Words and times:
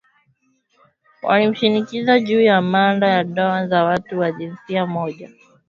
Walimshinikiza 1.23 2.19
juu 2.19 2.41
ya 2.41 2.61
mada 2.61 3.07
ya 3.07 3.23
ndoa 3.23 3.67
za 3.67 3.83
watu 3.83 4.19
wa 4.19 4.31
jinsia 4.31 4.85
moja 4.85 5.29